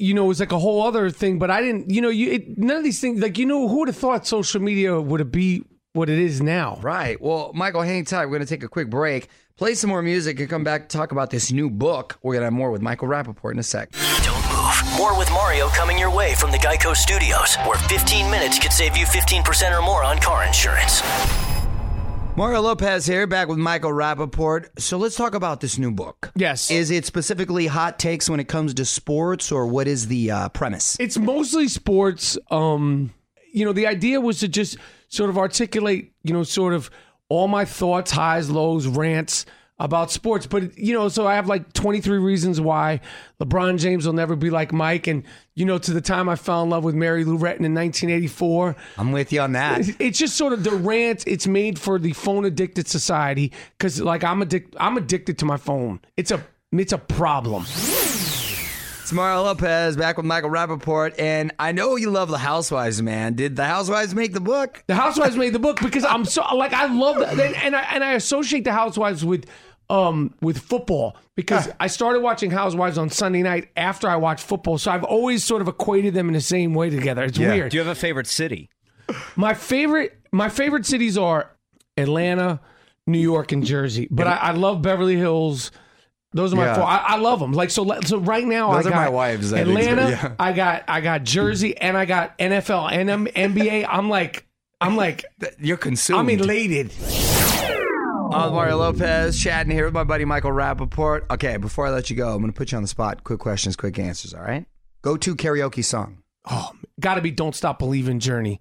You 0.00 0.14
know, 0.14 0.24
it 0.24 0.28
was 0.28 0.40
like 0.40 0.52
a 0.52 0.58
whole 0.58 0.82
other 0.82 1.10
thing, 1.10 1.38
but 1.38 1.50
I 1.50 1.60
didn't. 1.60 1.90
You 1.90 2.00
know, 2.00 2.08
you 2.08 2.32
it, 2.32 2.58
none 2.58 2.78
of 2.78 2.84
these 2.84 3.00
things. 3.00 3.20
Like, 3.20 3.38
you 3.38 3.46
know, 3.46 3.68
who 3.68 3.80
would 3.80 3.88
have 3.88 3.96
thought 3.96 4.26
social 4.26 4.60
media 4.60 5.00
would 5.00 5.20
have 5.20 5.30
be 5.30 5.64
what 5.92 6.08
it 6.08 6.18
is 6.18 6.40
now? 6.40 6.78
Right. 6.82 7.20
Well, 7.20 7.52
Michael, 7.54 7.82
hang 7.82 8.04
tight. 8.04 8.26
We're 8.26 8.38
going 8.38 8.42
to 8.42 8.48
take 8.48 8.62
a 8.62 8.68
quick 8.68 8.88
break, 8.88 9.28
play 9.56 9.74
some 9.74 9.90
more 9.90 10.02
music, 10.02 10.40
and 10.40 10.48
come 10.48 10.64
back 10.64 10.88
to 10.88 10.96
talk 10.96 11.12
about 11.12 11.30
this 11.30 11.52
new 11.52 11.68
book. 11.68 12.18
We're 12.22 12.34
going 12.34 12.42
to 12.42 12.46
have 12.46 12.52
more 12.52 12.70
with 12.70 12.82
Michael 12.82 13.08
Rapaport 13.08 13.52
in 13.52 13.58
a 13.58 13.62
sec. 13.62 13.90
Don't 14.22 14.36
move. 14.48 14.96
More 14.96 15.16
with 15.18 15.30
Mario 15.30 15.68
coming 15.68 15.98
your 15.98 16.14
way 16.14 16.34
from 16.34 16.50
the 16.50 16.58
Geico 16.58 16.94
Studios, 16.94 17.56
where 17.66 17.78
15 17.88 18.30
minutes 18.30 18.58
could 18.58 18.72
save 18.72 18.96
you 18.96 19.04
15% 19.04 19.76
or 19.76 19.82
more 19.82 20.04
on 20.04 20.18
car 20.18 20.44
insurance. 20.44 20.79
Mario 22.36 22.62
Lopez 22.62 23.06
here, 23.06 23.26
back 23.26 23.48
with 23.48 23.58
Michael 23.58 23.90
Rapaport. 23.90 24.68
So 24.78 24.96
let's 24.96 25.16
talk 25.16 25.34
about 25.34 25.60
this 25.60 25.78
new 25.78 25.90
book. 25.90 26.30
Yes. 26.34 26.70
Is 26.70 26.90
it 26.90 27.04
specifically 27.04 27.66
hot 27.66 27.98
takes 27.98 28.30
when 28.30 28.40
it 28.40 28.48
comes 28.48 28.72
to 28.74 28.84
sports, 28.84 29.52
or 29.52 29.66
what 29.66 29.86
is 29.86 30.06
the 30.06 30.30
uh, 30.30 30.48
premise? 30.50 30.96
It's 31.00 31.18
mostly 31.18 31.68
sports. 31.68 32.38
Um, 32.50 33.12
you 33.52 33.64
know, 33.64 33.72
the 33.72 33.86
idea 33.86 34.20
was 34.20 34.38
to 34.40 34.48
just 34.48 34.78
sort 35.08 35.28
of 35.28 35.36
articulate, 35.36 36.12
you 36.22 36.32
know, 36.32 36.44
sort 36.44 36.72
of 36.72 36.90
all 37.28 37.48
my 37.48 37.64
thoughts, 37.64 38.10
highs, 38.12 38.48
lows, 38.48 38.86
rants, 38.86 39.44
about 39.80 40.10
sports. 40.10 40.46
But 40.46 40.78
you 40.78 40.92
know, 40.92 41.08
so 41.08 41.26
I 41.26 41.34
have 41.34 41.48
like 41.48 41.72
23 41.72 42.18
reasons 42.18 42.60
why 42.60 43.00
LeBron 43.40 43.78
James 43.78 44.06
will 44.06 44.12
never 44.12 44.36
be 44.36 44.50
like 44.50 44.72
Mike. 44.72 45.06
And 45.06 45.24
you 45.54 45.64
know, 45.64 45.78
to 45.78 45.92
the 45.92 46.00
time 46.00 46.28
I 46.28 46.36
fell 46.36 46.62
in 46.62 46.70
love 46.70 46.84
with 46.84 46.94
Mary 46.94 47.24
Lou 47.24 47.36
Retton 47.38 47.64
in 47.64 47.74
1984. 47.74 48.76
I'm 48.98 49.10
with 49.10 49.32
you 49.32 49.40
on 49.40 49.52
that. 49.52 49.88
It's 49.98 50.18
just 50.18 50.36
sort 50.36 50.52
of 50.52 50.62
the 50.62 50.70
rant. 50.70 51.24
It's 51.26 51.46
made 51.46 51.78
for 51.78 51.98
the 51.98 52.12
phone 52.12 52.44
addicted 52.44 52.86
society 52.86 53.52
because, 53.76 54.00
like, 54.00 54.22
I'm 54.22 54.42
addic- 54.42 54.74
I'm 54.78 54.96
addicted 54.96 55.38
to 55.38 55.44
my 55.44 55.56
phone. 55.56 56.00
It's 56.16 56.30
a 56.30 56.44
it's 56.72 56.92
a 56.92 56.98
problem. 56.98 57.64
It's 59.10 59.16
Mario 59.16 59.42
Lopez 59.42 59.96
back 59.96 60.18
with 60.18 60.26
Michael 60.26 60.50
Rapaport. 60.50 61.16
And 61.18 61.50
I 61.58 61.72
know 61.72 61.96
you 61.96 62.10
love 62.10 62.28
The 62.28 62.38
Housewives, 62.38 63.02
man. 63.02 63.34
Did 63.34 63.56
The 63.56 63.64
Housewives 63.64 64.14
make 64.14 64.32
the 64.34 64.40
book? 64.40 64.84
The 64.86 64.94
Housewives 64.94 65.36
made 65.36 65.52
the 65.52 65.58
book 65.58 65.80
because 65.80 66.04
I'm 66.04 66.24
so 66.24 66.42
like 66.54 66.72
I 66.72 66.86
love 66.86 67.18
that, 67.18 67.32
and, 67.32 67.56
and 67.56 67.74
I 67.74 67.80
and 67.92 68.04
I 68.04 68.12
associate 68.12 68.62
the 68.62 68.72
Housewives 68.72 69.24
with 69.24 69.46
um 69.90 70.32
with 70.40 70.58
football 70.58 71.16
because 71.36 71.68
I 71.80 71.88
started 71.88 72.20
watching 72.20 72.50
Housewives 72.50 72.96
on 72.96 73.10
Sunday 73.10 73.42
night 73.42 73.68
after 73.76 74.08
I 74.08 74.16
watched 74.16 74.44
football, 74.44 74.78
so 74.78 74.90
I've 74.90 75.04
always 75.04 75.42
sort 75.44 75.60
of 75.62 75.68
equated 75.68 76.14
them 76.14 76.28
in 76.28 76.34
the 76.34 76.40
same 76.40 76.72
way 76.74 76.90
together. 76.90 77.24
It's 77.24 77.38
weird. 77.38 77.70
Do 77.72 77.76
you 77.76 77.82
have 77.82 77.90
a 77.90 77.98
favorite 77.98 78.26
city? 78.28 78.70
My 79.36 79.54
favorite 79.54 80.18
my 80.32 80.48
favorite 80.48 80.86
cities 80.86 81.18
are 81.18 81.50
Atlanta, 81.96 82.60
New 83.06 83.18
York, 83.18 83.52
and 83.52 83.64
Jersey, 83.64 84.06
but 84.10 84.26
I, 84.28 84.36
I 84.36 84.50
love 84.52 84.80
Beverly 84.82 85.16
Hills. 85.16 85.72
Those 86.32 86.52
are 86.52 86.56
my 86.56 86.66
Yeah. 86.66 86.74
four. 86.76 86.84
I, 86.84 86.96
I 86.98 87.16
love 87.16 87.40
them. 87.40 87.52
Like 87.52 87.70
so. 87.70 87.84
So 88.02 88.18
right 88.18 88.46
now, 88.46 88.72
Those 88.72 88.86
I 88.86 88.90
are 88.90 88.92
got 88.92 88.96
my 88.96 89.08
wives, 89.08 89.52
I 89.52 89.64
think, 89.64 89.76
Atlanta. 89.80 90.10
yeah. 90.10 90.34
I 90.38 90.52
got 90.52 90.84
I 90.86 91.00
got 91.00 91.24
Jersey, 91.24 91.76
and 91.76 91.96
I 91.96 92.04
got 92.04 92.38
NFL 92.38 92.92
and 92.92 93.10
M- 93.10 93.26
NBA. 93.26 93.84
I'm 93.88 94.08
like 94.08 94.46
I'm 94.80 94.96
like 94.96 95.24
You're 95.58 95.76
consumed. 95.76 96.20
I'm 96.20 96.30
elated. 96.30 96.92
I'm 98.32 98.52
Mario 98.52 98.76
Lopez 98.76 99.40
chatting 99.40 99.72
here 99.72 99.84
with 99.86 99.94
my 99.94 100.04
buddy 100.04 100.24
Michael 100.24 100.52
Rapaport. 100.52 101.28
Okay, 101.30 101.56
before 101.56 101.86
I 101.86 101.90
let 101.90 102.10
you 102.10 102.16
go, 102.16 102.32
I'm 102.34 102.40
going 102.40 102.52
to 102.52 102.56
put 102.56 102.70
you 102.72 102.76
on 102.76 102.82
the 102.82 102.88
spot. 102.88 103.24
Quick 103.24 103.40
questions, 103.40 103.76
quick 103.76 103.98
answers, 103.98 104.34
all 104.34 104.42
right? 104.42 104.66
Go 105.02 105.16
to 105.16 105.34
karaoke 105.34 105.84
song. 105.84 106.22
Oh, 106.48 106.70
got 107.00 107.14
to 107.16 107.20
be 107.22 107.30
"Don't 107.30 107.54
Stop 107.54 107.78
Believing" 107.78 108.18
Journey. 108.20 108.60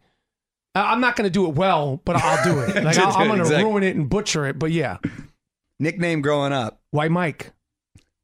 I- 0.75 0.91
I'm 0.91 1.01
not 1.01 1.15
going 1.15 1.25
to 1.25 1.31
do 1.31 1.47
it 1.47 1.55
well, 1.55 2.01
but 2.03 2.15
I'll 2.17 2.43
do 2.43 2.59
it. 2.61 2.75
Like 2.83 2.97
I'll, 2.97 3.15
I'm 3.15 3.27
going 3.27 3.37
to 3.39 3.43
Exactly. 3.43 3.63
ruin 3.71 3.83
it 3.83 3.95
and 3.95 4.09
butcher 4.09 4.45
it. 4.47 4.57
But 4.59 4.71
yeah, 4.71 4.97
Nickname 5.79 6.21
growing 6.21 6.51
up. 6.53 6.81
why 6.91 7.07
Mike? 7.07 7.51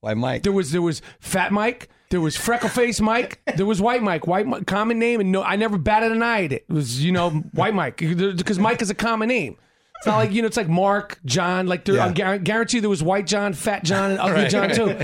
Why 0.02 0.14
Mike? 0.14 0.44
There 0.44 0.52
was 0.52 0.72
there 0.72 0.82
was 0.82 1.02
Fat 1.20 1.52
Mike. 1.52 1.90
There 2.10 2.22
was 2.22 2.36
Freckle 2.38 2.70
Face 2.70 3.02
Mike. 3.02 3.40
There 3.56 3.66
was 3.66 3.82
White 3.82 4.02
Mike. 4.04 4.28
White 4.28 4.46
Mike, 4.48 4.66
common 4.68 5.00
name, 5.00 5.20
and 5.20 5.32
no, 5.32 5.42
I 5.44 5.56
never 5.58 5.78
batted 5.78 6.12
an 6.12 6.22
eye 6.24 6.46
at 6.46 6.52
it. 6.54 6.66
It 6.70 6.74
was 6.74 7.04
you 7.04 7.12
know 7.12 7.30
White 7.54 7.74
Mike 7.74 7.98
because 7.98 8.58
Mike 8.60 8.82
is 8.82 8.90
a 8.90 8.96
common 8.96 9.28
name. 9.30 9.58
It's 10.06 10.12
not 10.12 10.18
like 10.18 10.32
you 10.34 10.44
know 10.44 10.48
it's 10.48 10.58
like 10.58 10.70
Mark, 10.70 11.20
John. 11.26 11.66
Like 11.66 11.84
there, 11.86 11.96
Yeah. 11.96 12.06
I 12.06 12.14
guar- 12.14 12.44
guarantee 12.44 12.80
there 12.80 12.90
was 12.92 13.02
White 13.02 13.26
John, 13.26 13.54
Fat 13.54 13.84
John, 13.84 14.12
and 14.12 14.20
Ugly 14.20 14.50
John 14.50 14.70
too. 14.70 15.00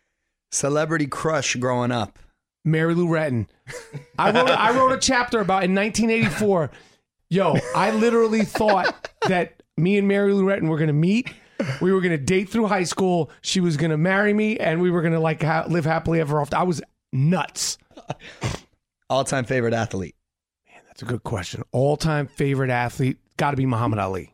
Celebrity 0.50 1.06
crush 1.06 1.56
growing 1.56 1.90
up. 1.92 2.18
Mary 2.64 2.94
Lou 2.94 3.06
Retton. 3.06 3.48
I 4.18 4.30
wrote 4.30 4.48
I 4.50 4.70
wrote 4.76 4.92
a 4.92 4.98
chapter 4.98 5.40
about 5.40 5.64
in 5.64 5.74
1984. 5.74 6.70
Yo, 7.28 7.56
I 7.74 7.90
literally 7.90 8.44
thought 8.44 9.10
that 9.28 9.62
me 9.76 9.98
and 9.98 10.08
Mary 10.08 10.32
Lou 10.32 10.44
Retton 10.44 10.68
were 10.68 10.78
gonna 10.78 10.92
meet. 10.92 11.32
We 11.80 11.92
were 11.92 12.00
gonna 12.00 12.16
date 12.18 12.48
through 12.48 12.66
high 12.68 12.84
school. 12.84 13.30
She 13.42 13.60
was 13.60 13.76
gonna 13.76 13.98
marry 13.98 14.32
me, 14.32 14.58
and 14.58 14.80
we 14.80 14.90
were 14.90 15.02
gonna 15.02 15.20
like 15.20 15.42
ha- 15.42 15.66
live 15.68 15.84
happily 15.84 16.20
ever 16.20 16.40
after. 16.40 16.56
I 16.56 16.62
was 16.62 16.80
nuts. 17.12 17.76
All 19.10 19.24
time 19.24 19.44
favorite 19.44 19.74
athlete. 19.74 20.14
Man, 20.72 20.80
that's 20.86 21.02
a 21.02 21.06
good 21.06 21.22
question. 21.22 21.62
All 21.72 21.96
time 21.96 22.26
favorite 22.26 22.70
athlete 22.70 23.18
got 23.36 23.50
to 23.52 23.56
be 23.56 23.66
Muhammad 23.66 23.98
Ali. 23.98 24.32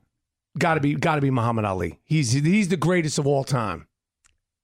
Got 0.59 0.75
to 0.75 0.81
be 0.81 0.95
got 0.95 1.15
to 1.15 1.21
be 1.21 1.31
Muhammad 1.31 1.65
Ali. 1.65 1.99
He's 2.05 2.33
he's 2.33 2.69
the 2.69 2.77
greatest 2.77 3.19
of 3.19 3.27
all 3.27 3.45
time. 3.45 3.87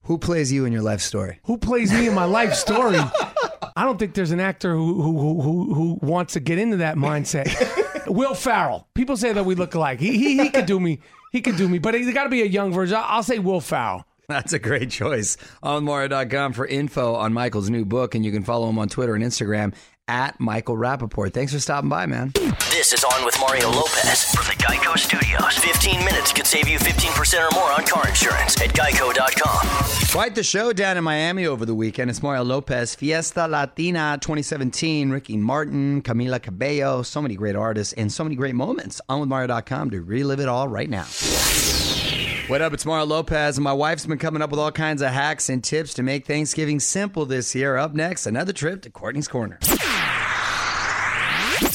Who 0.03 0.17
plays 0.17 0.51
you 0.51 0.65
in 0.65 0.73
your 0.73 0.81
life 0.81 1.01
story? 1.01 1.39
Who 1.45 1.57
plays 1.57 1.91
me 1.91 2.07
in 2.07 2.13
my 2.13 2.25
life 2.25 2.53
story? 2.53 2.99
I 3.75 3.85
don't 3.85 3.97
think 3.97 4.13
there's 4.13 4.31
an 4.31 4.39
actor 4.39 4.73
who 4.75 5.01
who 5.01 5.19
who 5.19 5.41
who, 5.41 5.73
who 5.73 5.99
wants 6.01 6.33
to 6.33 6.39
get 6.39 6.59
into 6.59 6.77
that 6.77 6.95
mindset. 6.95 8.07
Will 8.07 8.33
Ferrell. 8.33 8.87
People 8.93 9.17
say 9.17 9.33
that 9.33 9.45
we 9.45 9.55
look 9.55 9.73
alike. 9.75 9.99
He 9.99 10.17
he, 10.17 10.37
he 10.37 10.49
could 10.49 10.65
do 10.65 10.79
me. 10.79 10.99
He 11.31 11.41
could 11.41 11.57
do 11.57 11.69
me, 11.69 11.77
but 11.79 11.93
he's 11.93 12.11
got 12.13 12.23
to 12.23 12.29
be 12.29 12.41
a 12.41 12.45
young 12.45 12.71
version. 12.73 12.97
I'll, 12.97 13.05
I'll 13.07 13.23
say 13.23 13.39
Will 13.39 13.61
Ferrell. 13.61 14.05
That's 14.27 14.53
a 14.53 14.59
great 14.59 14.91
choice. 14.91 15.37
On 15.63 15.85
OnMario.com 15.85 16.53
for 16.53 16.65
info 16.67 17.15
on 17.15 17.33
Michael's 17.33 17.69
new 17.69 17.83
book, 17.83 18.13
and 18.13 18.23
you 18.23 18.31
can 18.31 18.43
follow 18.43 18.69
him 18.69 18.77
on 18.77 18.87
Twitter 18.87 19.15
and 19.15 19.23
Instagram 19.23 19.73
at 20.09 20.39
Michael 20.39 20.75
Rapaport. 20.75 21.33
Thanks 21.33 21.53
for 21.53 21.59
stopping 21.59 21.87
by, 21.89 22.07
man. 22.07 22.31
This 22.71 22.91
is 22.93 23.03
On 23.03 23.23
with 23.23 23.39
Mario 23.39 23.69
Lopez 23.69 24.25
from 24.33 24.45
the 24.45 24.55
Geico 24.63 24.97
Studios. 24.97 25.57
15 25.59 26.03
minutes 26.03 26.33
could 26.33 26.47
save 26.47 26.67
you 26.67 26.79
15% 26.79 27.39
or 27.39 27.55
more 27.55 27.71
on 27.71 27.85
car 27.85 28.07
insurance 28.07 28.59
at 28.59 28.69
geico.com. 28.69 30.09
Quite 30.11 30.33
the 30.33 30.43
show 30.43 30.73
down 30.73 30.97
in 30.97 31.03
Miami 31.03 31.45
over 31.45 31.63
the 31.63 31.75
weekend. 31.75 32.09
It's 32.09 32.23
Mario 32.23 32.43
Lopez, 32.43 32.95
Fiesta 32.95 33.47
Latina 33.47 34.17
2017, 34.19 35.11
Ricky 35.11 35.37
Martin, 35.37 36.01
Camila 36.01 36.41
Cabello, 36.41 37.03
so 37.03 37.21
many 37.21 37.35
great 37.35 37.55
artists 37.55 37.93
and 37.93 38.11
so 38.11 38.23
many 38.23 38.35
great 38.35 38.55
moments. 38.55 38.99
OnWithMario.com 39.09 39.91
to 39.91 40.01
relive 40.01 40.39
it 40.39 40.49
all 40.49 40.67
right 40.67 40.89
now. 40.89 41.05
What 42.47 42.63
up? 42.63 42.73
It's 42.73 42.83
Mario 42.83 43.05
Lopez, 43.05 43.57
and 43.57 43.63
my 43.63 43.73
wife's 43.73 44.07
been 44.07 44.17
coming 44.17 44.41
up 44.41 44.49
with 44.49 44.59
all 44.59 44.71
kinds 44.71 45.03
of 45.03 45.09
hacks 45.09 45.49
and 45.49 45.63
tips 45.63 45.93
to 45.93 46.01
make 46.01 46.25
Thanksgiving 46.25 46.79
simple 46.79 47.27
this 47.27 47.53
year. 47.53 47.77
Up 47.77 47.93
next, 47.93 48.25
another 48.25 48.53
trip 48.53 48.81
to 48.81 48.89
Courtney's 48.89 49.27
Corner. 49.27 49.59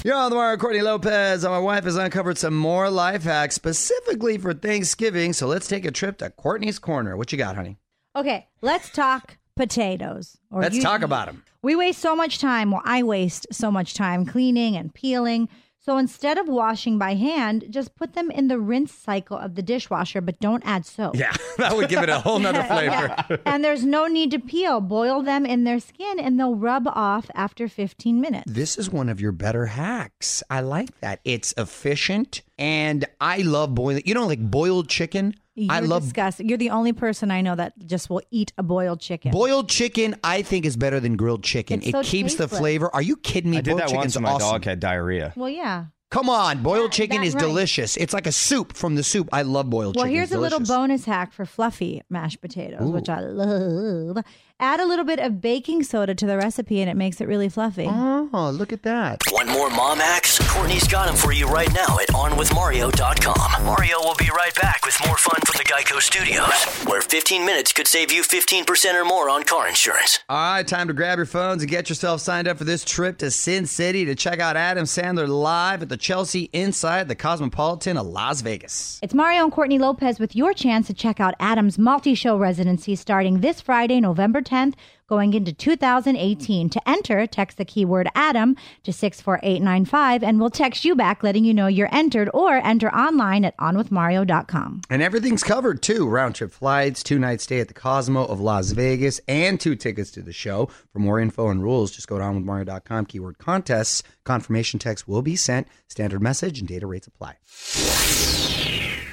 You're 0.05 0.17
on 0.17 0.31
the 0.31 0.37
wire, 0.37 0.57
Courtney 0.57 0.83
Lopez. 0.83 1.45
My 1.45 1.59
wife 1.59 1.85
has 1.85 1.97
uncovered 1.97 2.39
some 2.39 2.55
more 2.55 2.91
life 2.91 3.23
hacks 3.23 3.55
specifically 3.55 4.37
for 4.39 4.53
Thanksgiving. 4.55 5.33
So 5.33 5.47
let's 5.47 5.67
take 5.69 5.85
a 5.85 5.91
trip 5.91 6.19
to 6.19 6.31
Courtney's 6.31 6.79
Corner. 6.79 7.17
What 7.17 7.33
you 7.33 7.39
got, 7.39 7.57
honey? 7.57 7.79
Okay, 8.17 8.47
let's 8.61 8.91
talk 8.91 9.39
potatoes. 9.57 10.37
Or 10.51 10.61
Let's 10.63 10.77
you- 10.77 10.83
talk 10.83 11.03
about 11.03 11.27
them. 11.27 11.43
We 11.63 11.75
waste 11.77 12.01
so 12.01 12.15
much 12.15 12.39
time, 12.39 12.71
well, 12.71 12.83
I 12.85 13.03
waste 13.03 13.47
so 13.51 13.71
much 13.71 13.95
time 13.95 14.27
cleaning 14.27 14.77
and 14.77 14.93
peeling. 14.93 15.49
So 15.85 15.99
instead 15.99 16.39
of 16.39 16.49
washing 16.49 16.97
by 16.97 17.13
hand, 17.15 17.67
just 17.69 17.95
put 17.95 18.15
them 18.15 18.31
in 18.31 18.49
the 18.49 18.59
rinse 18.59 18.91
cycle 18.91 19.37
of 19.37 19.55
the 19.55 19.61
dishwasher, 19.61 20.23
but 20.23 20.41
don't 20.41 20.63
add 20.65 20.87
soap. 20.87 21.15
Yeah, 21.15 21.33
that 21.59 21.77
would 21.77 21.91
give 21.91 22.03
it 22.03 22.09
a 22.09 22.21
whole 22.21 22.39
nother 22.39 22.63
flavor. 22.75 23.15
Yeah. 23.29 23.37
and 23.45 23.63
there's 23.63 23.85
no 23.85 24.07
need 24.07 24.31
to 24.31 24.39
peel. 24.39 24.81
Boil 24.81 25.23
them 25.23 25.45
in 25.45 25.65
their 25.65 25.79
skin 25.81 26.19
and 26.19 26.41
they'll 26.41 26.55
rub 26.55 26.87
off 26.89 27.31
after 27.35 27.69
15 27.69 28.19
minutes. 28.19 28.51
This 28.51 28.79
is 28.79 28.89
one 28.89 29.11
of 29.11 29.21
your 29.21 29.33
better 29.33 29.67
hacks. 29.67 30.43
I 30.49 30.61
like 30.61 30.99
that. 31.01 31.21
It's 31.23 31.53
efficient, 31.59 32.41
and 32.59 33.05
I 33.21 33.39
love 33.43 33.75
boiling. 33.75 34.05
You 34.07 34.15
know, 34.15 34.27
like 34.27 34.41
boiled 34.41 34.89
chicken. 34.89 35.35
You're 35.55 35.73
I 35.73 35.81
love 35.81 36.03
disgusting. 36.03 36.49
You're 36.49 36.59
the 36.59 36.71
only 36.71 36.93
person 36.93 37.31
I 37.31 37.41
know 37.41 37.55
that 37.55 37.75
just 37.87 38.11
will 38.11 38.23
eat 38.31 38.53
a 38.59 38.63
boiled 38.63 39.01
chicken. 39.01 39.31
boiled 39.31 39.69
chicken. 39.69 40.17
I 40.25 40.43
think 40.43 40.65
is 40.65 40.77
better 40.77 40.99
than 40.99 41.17
grilled 41.17 41.45
chicken. 41.45 41.79
It's 41.79 41.89
it 41.89 41.93
so 41.93 42.03
keeps 42.03 42.35
the 42.35 42.49
flavor. 42.49 42.93
Are 42.95 43.03
you 43.03 43.17
kidding 43.17 43.53
me? 43.53 43.59
I 43.59 43.61
did 43.61 43.71
boiled 43.71 43.81
that 43.81 43.89
chicken's 43.89 44.03
once 44.03 44.15
when 44.17 44.23
my 44.25 44.31
awesome. 44.31 44.51
dog 44.51 44.65
had 44.65 44.81
diarrhea. 44.81 45.33
well, 45.37 45.49
yeah. 45.49 45.87
Come 46.11 46.29
on, 46.31 46.63
boiled 46.63 46.93
chicken 46.93 47.23
that 47.23 47.27
is 47.27 47.35
right. 47.35 47.41
delicious. 47.41 47.97
It's 47.97 48.15
like 48.15 48.27
a 48.27 48.33
soup 48.33 48.77
from 48.77 48.95
the 48.95 49.03
soup. 49.03 49.29
I 49.33 49.43
love 49.43 49.69
boiled 49.69 49.97
Well, 49.97 50.05
chicken. 50.05 50.13
Well, 50.13 50.15
here's 50.15 50.29
It's 50.31 50.37
a 50.37 50.41
little 50.41 50.61
bonus 50.61 51.05
hack 51.07 51.33
for 51.33 51.45
fluffy 51.45 52.03
mashed 52.09 52.41
potatoes, 52.41 52.89
which 52.91 53.09
I 53.09 53.21
love. 53.21 54.19
Add 54.61 54.79
a 54.79 54.87
little 54.87 55.05
bit 55.05 55.19
of 55.19 55.41
baking 55.41 55.83
soda 55.83 56.15
to 56.15 56.27
the 56.27 56.37
recipe 56.37 56.81
and 56.81 56.89
it 56.89 56.95
makes 56.97 57.21
it 57.21 57.27
really 57.27 57.49
fluffy. 57.49 57.89
Oh, 57.91 58.55
look 58.57 58.73
at 58.73 58.83
that. 58.85 59.23
One 59.33 59.49
more 59.49 59.69
mom 59.71 59.99
hacks? 59.99 60.39
Courtney's 60.49 60.87
got 60.87 61.07
them 61.09 61.17
for 61.17 61.33
you 61.33 61.49
right 61.49 61.73
now 61.75 61.99
at 61.99 62.09
OnWithMario.com. 62.11 63.65
Mario 63.65 63.99
will 64.01 64.15
be 64.15 64.29
right 64.35 64.55
back 64.55 64.87
with 64.87 64.97
more 65.07 65.17
fun 65.17 65.41
from 65.45 65.57
the 65.59 65.65
Geico 65.65 66.01
Studios, 66.01 66.65
where 66.87 67.01
15 67.03 67.45
minutes 67.45 67.73
could 67.73 67.89
save 67.89 68.13
you 68.13 68.23
15% 68.23 68.95
or 68.95 69.05
more 69.05 69.29
on 69.29 69.43
car 69.43 69.67
insurance. 69.69 70.21
All 70.29 70.37
right, 70.55 70.67
time 70.67 70.87
to 70.87 70.95
grab 70.95 71.19
your 71.19 71.27
phones 71.27 71.63
and 71.63 71.71
get 71.71 71.89
yourself 71.89 72.21
signed 72.21 72.47
up 72.47 72.57
for 72.59 72.65
this 72.65 72.85
trip 72.85 73.19
to 73.19 73.31
Sin 73.33 73.67
City 73.67 74.05
to 74.05 74.15
check 74.15 74.39
out 74.39 74.57
Adam 74.57 74.85
Sandler 74.85 75.27
live 75.29 75.83
at 75.83 75.89
the 75.89 75.94
Chelsea 75.97 76.51
inside 76.53 77.09
the 77.09 77.15
Cosmopolitan 77.15 77.97
of 77.97 78.07
Las 78.07 78.41
Vegas. 78.41 78.99
It's 79.03 79.15
Mario 79.15 79.45
and 79.45 79.53
Courtney 79.53 79.79
Lopez 79.79 80.19
with 80.19 80.35
your 80.37 80.53
chance 80.53 80.87
to 80.89 80.95
check 80.95 81.21
out 81.21 81.35
Adam's 81.39 81.79
multi 81.79 82.15
show 82.15 82.37
residency 82.37 82.95
starting 82.97 83.41
this 83.41 83.61
Friday, 83.61 84.01
November 84.01 84.43
10th, 84.43 84.75
going 85.15 85.33
into 85.33 85.53
2018. 85.53 86.69
To 86.71 86.89
enter, 86.89 87.25
text 87.25 87.57
the 87.57 87.65
keyword 87.65 88.09
Adam 88.17 88.57
to 88.83 88.93
64895 88.93 90.25
and 90.25 90.41
we'll 90.41 90.51
text 90.51 90.85
you 90.85 90.97
back 90.97 91.23
letting 91.23 91.45
you 91.45 91.55
know 91.55 91.69
you're 91.69 91.95
entered 91.95 92.29
or 92.35 92.55
enter 92.57 92.93
online 92.93 93.45
at 93.45 93.57
onwithmario.com. 93.59 94.81
And 94.91 95.03
everything's 95.03 95.45
covered 95.45 95.83
too. 95.83 96.09
Round 96.09 96.35
trip 96.35 96.51
flights, 96.51 97.05
two 97.05 97.21
night 97.21 97.41
stay 97.41 97.61
at 97.61 97.69
the 97.69 97.75
Cosmo 97.75 98.25
of 98.25 98.41
Las 98.41 98.73
Vegas, 98.73 99.21
and 99.29 99.61
two 99.61 99.77
tickets 99.77 100.11
to 100.11 100.23
the 100.23 100.33
show. 100.33 100.69
For 100.93 100.99
more 100.99 101.21
info 101.21 101.49
and 101.49 101.63
rules, 101.63 101.93
just 101.93 102.09
go 102.09 102.19
to 102.19 102.25
onwithmario.com, 102.25 103.07
keyword 103.07 103.39
contests. 103.39 104.03
Confirmation 104.25 104.81
text 104.81 105.07
will 105.07 105.23
be 105.23 105.37
sent. 105.37 105.69
Standard 105.87 106.23
message 106.23 106.59
and 106.59 106.67
data 106.67 106.89
rates 106.89 107.07
apply. 107.07 107.37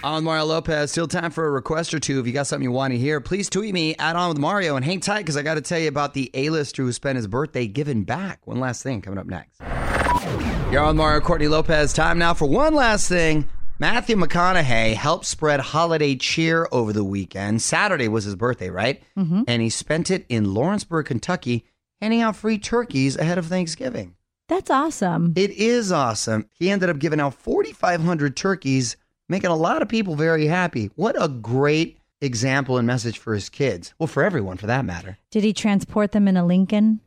On 0.03 0.23
Mario 0.23 0.45
Lopez, 0.45 0.89
still 0.89 1.07
time 1.07 1.29
for 1.29 1.45
a 1.45 1.51
request 1.51 1.93
or 1.93 1.99
two. 1.99 2.19
If 2.19 2.25
you 2.25 2.33
got 2.33 2.47
something 2.47 2.63
you 2.63 2.71
want 2.71 2.91
to 2.91 2.97
hear, 2.97 3.21
please 3.21 3.51
tweet 3.51 3.71
me 3.71 3.95
at 3.99 4.15
On 4.15 4.29
with 4.29 4.39
Mario 4.39 4.75
and 4.75 4.83
hang 4.83 4.99
tight 4.99 5.19
because 5.19 5.37
I 5.37 5.43
got 5.43 5.55
to 5.55 5.61
tell 5.61 5.77
you 5.77 5.89
about 5.89 6.15
the 6.15 6.31
A-lister 6.33 6.81
who 6.81 6.91
spent 6.91 7.17
his 7.17 7.27
birthday 7.27 7.67
giving 7.67 8.03
back. 8.03 8.47
One 8.47 8.59
last 8.59 8.81
thing 8.81 9.03
coming 9.03 9.19
up 9.19 9.27
next. 9.27 9.61
You're 10.71 10.83
on 10.83 10.97
Mario 10.97 11.21
Courtney 11.21 11.47
Lopez. 11.47 11.93
Time 11.93 12.17
now 12.17 12.33
for 12.33 12.47
one 12.47 12.73
last 12.73 13.07
thing. 13.09 13.47
Matthew 13.77 14.15
McConaughey 14.15 14.95
helped 14.95 15.25
spread 15.25 15.59
holiday 15.59 16.15
cheer 16.15 16.67
over 16.71 16.93
the 16.93 17.03
weekend. 17.03 17.61
Saturday 17.61 18.07
was 18.07 18.23
his 18.23 18.35
birthday, 18.35 18.71
right? 18.71 19.03
Mm-hmm. 19.15 19.43
And 19.47 19.61
he 19.61 19.69
spent 19.69 20.09
it 20.09 20.25
in 20.29 20.53
Lawrenceburg, 20.53 21.05
Kentucky, 21.05 21.65
handing 21.99 22.21
out 22.21 22.35
free 22.35 22.57
turkeys 22.57 23.17
ahead 23.17 23.37
of 23.37 23.45
Thanksgiving. 23.45 24.15
That's 24.47 24.71
awesome. 24.71 25.33
It 25.35 25.51
is 25.51 25.91
awesome. 25.91 26.49
He 26.53 26.71
ended 26.71 26.89
up 26.89 26.97
giving 26.99 27.19
out 27.19 27.35
4,500 27.35 28.35
turkeys, 28.35 28.97
making 29.31 29.49
a 29.49 29.55
lot 29.55 29.81
of 29.81 29.87
people 29.87 30.15
very 30.15 30.45
happy. 30.45 30.91
What 30.95 31.15
a 31.19 31.29
great 31.29 31.97
example 32.19 32.77
and 32.77 32.85
message 32.85 33.17
for 33.17 33.33
his 33.33 33.49
kids. 33.49 33.93
Well, 33.97 34.07
for 34.07 34.23
everyone, 34.23 34.57
for 34.57 34.67
that 34.67 34.83
matter. 34.83 35.17
Did 35.31 35.45
he 35.45 35.53
transport 35.53 36.11
them 36.11 36.27
in 36.27 36.35
a 36.35 36.45
Lincoln? 36.45 36.99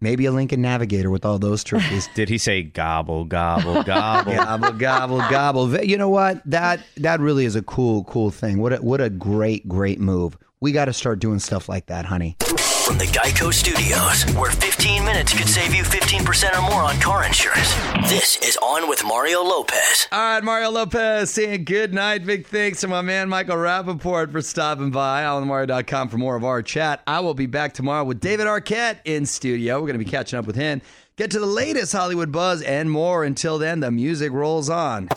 Maybe 0.00 0.26
a 0.26 0.32
Lincoln 0.32 0.62
Navigator 0.62 1.10
with 1.10 1.24
all 1.24 1.38
those 1.38 1.62
turkeys. 1.62 2.08
Did 2.14 2.28
he 2.28 2.38
say 2.38 2.62
gobble, 2.62 3.24
gobble, 3.24 3.84
gobble? 3.84 4.32
gobble, 4.36 4.72
gobble, 4.72 5.18
gobble. 5.30 5.84
You 5.84 5.96
know 5.96 6.08
what? 6.08 6.42
That 6.44 6.80
that 6.96 7.20
really 7.20 7.44
is 7.44 7.54
a 7.54 7.62
cool, 7.62 8.02
cool 8.04 8.30
thing. 8.30 8.58
What 8.58 8.72
a, 8.72 8.76
what 8.78 9.00
a 9.00 9.08
great, 9.08 9.68
great 9.68 10.00
move. 10.00 10.36
We 10.62 10.72
got 10.72 10.86
to 10.86 10.92
start 10.92 11.20
doing 11.20 11.38
stuff 11.38 11.70
like 11.70 11.86
that, 11.86 12.04
honey. 12.04 12.36
From 12.84 12.98
the 12.98 13.06
Geico 13.06 13.50
Studios, 13.50 14.30
where 14.34 14.50
15 14.50 15.02
minutes 15.06 15.32
could 15.32 15.48
save 15.48 15.74
you 15.74 15.82
15% 15.84 16.58
or 16.58 16.60
more 16.70 16.82
on 16.82 17.00
car 17.00 17.24
insurance. 17.24 17.72
This 18.10 18.36
is 18.42 18.58
On 18.58 18.86
with 18.86 19.02
Mario 19.02 19.42
Lopez. 19.42 20.06
All 20.12 20.18
right, 20.18 20.44
Mario 20.44 20.68
Lopez 20.70 21.30
saying 21.30 21.64
good 21.64 21.94
night. 21.94 22.26
Big 22.26 22.46
thanks 22.46 22.80
to 22.80 22.88
my 22.88 23.00
man 23.00 23.30
Michael 23.30 23.56
Rapaport 23.56 24.32
for 24.32 24.42
stopping 24.42 24.90
by. 24.90 25.22
OnWithMario.com 25.22 26.10
for 26.10 26.18
more 26.18 26.36
of 26.36 26.44
our 26.44 26.60
chat. 26.60 27.00
I 27.06 27.20
will 27.20 27.32
be 27.32 27.46
back 27.46 27.72
tomorrow 27.72 28.04
with 28.04 28.20
David 28.20 28.46
Arquette 28.46 28.98
in 29.06 29.24
studio. 29.24 29.76
We're 29.76 29.86
going 29.86 29.98
to 29.98 30.04
be 30.04 30.10
catching 30.10 30.38
up 30.38 30.46
with 30.46 30.56
him. 30.56 30.82
Get 31.16 31.30
to 31.30 31.40
the 31.40 31.46
latest 31.46 31.92
Hollywood 31.92 32.32
buzz 32.32 32.60
and 32.60 32.90
more. 32.90 33.24
Until 33.24 33.56
then, 33.56 33.80
the 33.80 33.90
music 33.90 34.30
rolls 34.30 34.68
on. 34.68 35.08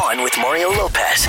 On 0.00 0.22
with 0.22 0.36
Mario 0.38 0.68
Lopez. 0.70 1.26